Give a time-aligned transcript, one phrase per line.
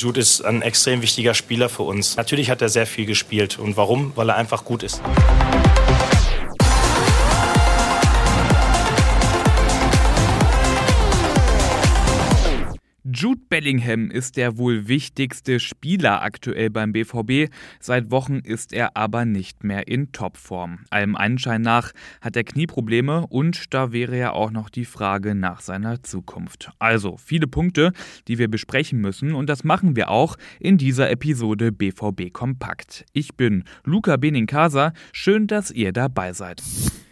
[0.00, 2.16] Jude ist ein extrem wichtiger Spieler für uns.
[2.16, 3.58] Natürlich hat er sehr viel gespielt.
[3.58, 4.12] Und warum?
[4.14, 5.02] Weil er einfach gut ist.
[13.20, 17.52] Jude Bellingham ist der wohl wichtigste Spieler aktuell beim BVB.
[17.78, 20.78] Seit Wochen ist er aber nicht mehr in Topform.
[20.88, 25.60] Allem Anschein nach hat er Knieprobleme und da wäre ja auch noch die Frage nach
[25.60, 26.70] seiner Zukunft.
[26.78, 27.92] Also viele Punkte,
[28.26, 33.04] die wir besprechen müssen und das machen wir auch in dieser Episode BVB Kompakt.
[33.12, 34.94] Ich bin Luca Benincasa.
[35.12, 36.62] Schön, dass ihr dabei seid.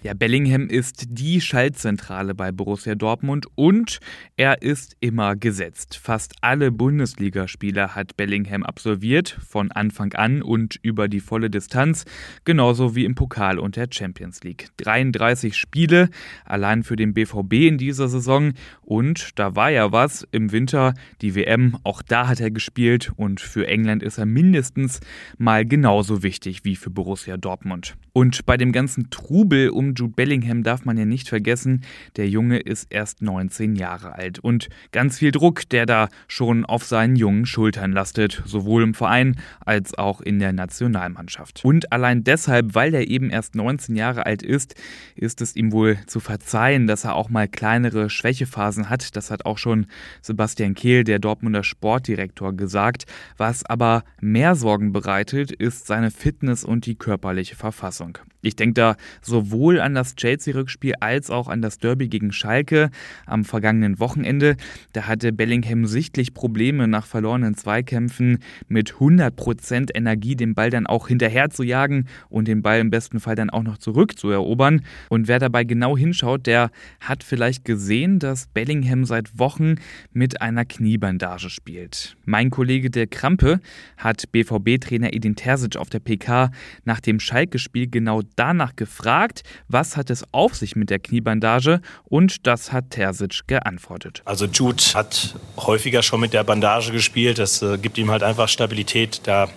[0.01, 3.99] Ja, Bellingham ist die Schaltzentrale bei Borussia Dortmund und
[4.37, 5.97] er ist immer gesetzt.
[5.97, 12.05] Fast alle Bundesligaspieler hat Bellingham absolviert, von Anfang an und über die volle Distanz,
[12.45, 14.69] genauso wie im Pokal und der Champions League.
[14.77, 16.11] 33 Spiele
[16.45, 18.53] allein für den BVB in dieser Saison
[18.83, 23.41] und da war ja was im Winter, die WM, auch da hat er gespielt und
[23.41, 25.01] für England ist er mindestens
[25.39, 27.97] mal genauso wichtig wie für Borussia Dortmund.
[28.13, 31.83] Und bei dem ganzen Trubel um Jude Bellingham darf man ja nicht vergessen,
[32.17, 36.85] der Junge ist erst 19 Jahre alt und ganz viel Druck, der da schon auf
[36.85, 41.65] seinen jungen Schultern lastet, sowohl im Verein als auch in der Nationalmannschaft.
[41.65, 44.77] Und allein deshalb, weil er eben erst 19 Jahre alt ist,
[45.17, 49.17] ist es ihm wohl zu verzeihen, dass er auch mal kleinere Schwächephasen hat.
[49.17, 49.87] Das hat auch schon
[50.23, 53.07] Sebastian Kehl, der Dortmunder Sportdirektor, gesagt.
[53.37, 58.19] Was aber mehr Sorgen bereitet, ist seine Fitness und die körperliche Verfassung.
[58.41, 62.91] Ich denke da sowohl an das Chelsea-Rückspiel als auch an das Derby gegen Schalke
[63.27, 64.57] am vergangenen Wochenende.
[64.93, 68.39] Da hatte Bellingham sichtlich Probleme nach verlorenen Zweikämpfen
[68.69, 73.21] mit 100% Energie den Ball dann auch hinterher zu jagen und den Ball im besten
[73.21, 74.83] Fall dann auch noch zurückzuerobern.
[75.09, 79.77] Und wer dabei genau hinschaut, der hat vielleicht gesehen, dass Bellingham seit Wochen
[80.13, 82.17] mit einer Kniebandage spielt.
[82.25, 83.61] Mein Kollege der Krampe
[83.97, 86.51] hat BVB-Trainer Edin Terzic auf der PK
[86.85, 91.81] nach dem Schalke-Spiel genau danach gefragt, was hat es auf sich mit der Kniebandage?
[92.05, 94.23] Und das hat Terzic geantwortet.
[94.25, 98.49] Also Jude hat häufiger schon mit der Bandage gespielt, das äh, gibt ihm halt einfach
[98.49, 99.49] Stabilität, da,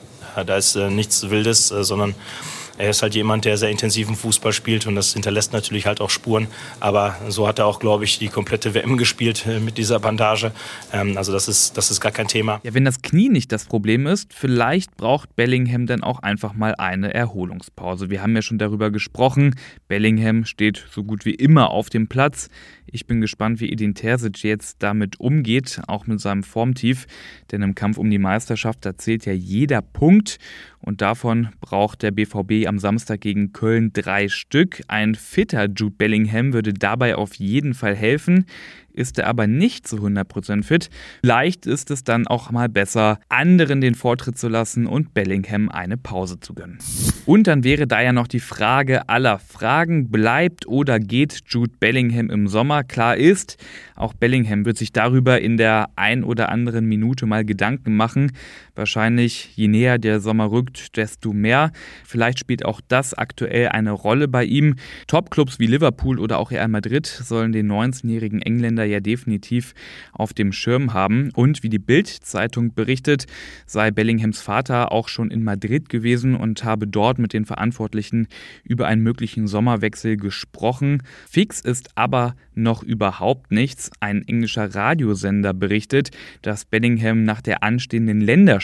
[0.46, 2.16] da ist äh, nichts Wildes, äh, sondern
[2.82, 6.10] er ist halt jemand, der sehr intensiven Fußball spielt und das hinterlässt natürlich halt auch
[6.10, 6.48] Spuren.
[6.80, 10.52] Aber so hat er auch, glaube ich, die komplette WM gespielt äh, mit dieser Bandage.
[10.92, 12.60] Ähm, also das ist, das ist gar kein Thema.
[12.64, 16.74] Ja, wenn das Knie nicht das Problem ist, vielleicht braucht Bellingham dann auch einfach mal
[16.74, 18.10] eine Erholungspause.
[18.10, 19.56] Wir haben ja schon darüber gesprochen.
[19.88, 22.50] Bellingham steht so gut wie immer auf dem Platz.
[22.88, 27.06] Ich bin gespannt, wie Edin Terzic jetzt damit umgeht, auch mit seinem Formtief.
[27.52, 30.40] Denn im Kampf um die Meisterschaft, da zählt ja jeder Punkt.
[30.82, 34.82] Und davon braucht der BVB am Samstag gegen Köln drei Stück.
[34.88, 38.46] Ein fitter Jude Bellingham würde dabei auf jeden Fall helfen
[38.94, 40.90] ist er aber nicht zu 100% fit.
[41.22, 45.98] Leicht ist es dann auch mal besser, anderen den Vortritt zu lassen und Bellingham eine
[45.98, 46.80] Pause zu gönnen.
[47.26, 52.30] Und dann wäre da ja noch die Frage aller Fragen, bleibt oder geht Jude Bellingham
[52.30, 52.84] im Sommer?
[52.84, 53.58] Klar ist,
[53.96, 58.32] auch Bellingham wird sich darüber in der ein oder anderen Minute mal Gedanken machen.
[58.82, 61.72] Wahrscheinlich je näher der Sommer rückt, desto mehr.
[62.04, 64.74] Vielleicht spielt auch das aktuell eine Rolle bei ihm.
[65.06, 69.74] Topclubs wie Liverpool oder auch Real Madrid sollen den 19-jährigen Engländer Länder ja definitiv
[70.14, 71.30] auf dem Schirm haben.
[71.36, 73.26] Und wie die Bild-Zeitung berichtet,
[73.66, 78.28] sei Bellinghams Vater auch schon in Madrid gewesen und habe dort mit den Verantwortlichen
[78.64, 81.04] über einen möglichen Sommerwechsel gesprochen.
[81.30, 83.92] Fix ist aber noch überhaupt nichts.
[84.00, 86.10] Ein englischer Radiosender berichtet,
[86.42, 88.22] dass Bellingham nach der anstehenden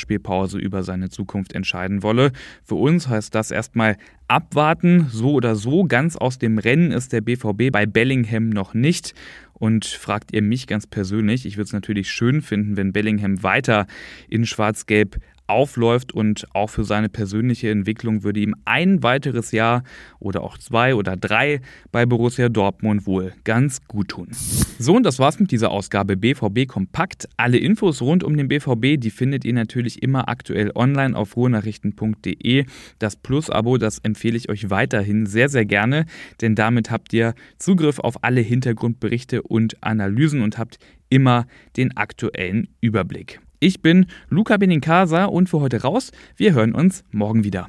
[0.08, 2.32] Länderspielpause über seine Zukunft entscheiden wolle.
[2.64, 3.98] Für uns heißt das erstmal
[4.28, 5.08] abwarten.
[5.12, 9.14] So oder so, ganz aus dem Rennen ist der BVB bei Bellingham noch nicht.
[9.54, 13.88] Und fragt ihr mich ganz persönlich, ich würde es natürlich schön finden, wenn Bellingham weiter
[14.30, 19.84] in Schwarz-Gelb aufläuft und auch für seine persönliche Entwicklung würde ihm ein weiteres Jahr
[20.20, 24.28] oder auch zwei oder drei bei Borussia Dortmund wohl ganz gut tun.
[24.80, 27.28] So, und das war's mit dieser Ausgabe BVB Kompakt.
[27.38, 32.66] Alle Infos rund um den BVB, die findet ihr natürlich immer aktuell online auf ruhenachrichten.de.
[33.00, 36.06] Das Plus-Abo, das empfehle ich euch weiterhin sehr, sehr gerne,
[36.42, 40.78] denn damit habt ihr Zugriff auf alle Hintergrundberichte und Analysen und habt
[41.10, 43.40] immer den aktuellen Überblick.
[43.60, 46.12] Ich bin Luca Benincasa und für heute raus.
[46.36, 47.68] Wir hören uns morgen wieder.